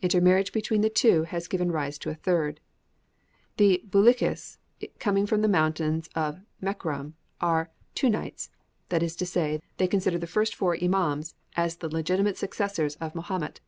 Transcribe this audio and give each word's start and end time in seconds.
Intermarriage 0.00 0.52
between 0.52 0.80
the 0.80 0.88
two 0.88 1.24
has 1.24 1.48
given 1.48 1.72
rise 1.72 1.98
to 1.98 2.08
a 2.08 2.14
third. 2.14 2.60
The 3.56 3.82
Belutchis, 3.90 4.58
coming 5.00 5.26
from 5.26 5.42
the 5.42 5.48
mountains 5.48 6.08
of 6.14 6.40
Mekram, 6.62 7.14
are 7.40 7.72
"Tunnites," 7.96 8.50
that 8.90 9.02
is 9.02 9.16
to 9.16 9.26
say, 9.26 9.60
they 9.78 9.88
consider 9.88 10.18
the 10.18 10.28
first 10.28 10.54
four 10.54 10.76
Imans 10.76 11.34
as 11.56 11.78
the 11.78 11.88
legitimate 11.88 12.36
successors 12.36 12.94
of 13.00 13.16
Mahomet. 13.16 13.58